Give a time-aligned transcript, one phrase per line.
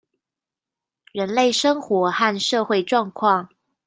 [1.11, 3.49] 人類生活和社會狀況